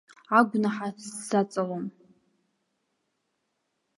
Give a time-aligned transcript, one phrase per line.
[0.37, 1.85] Агәнаҳа сзаҵалом.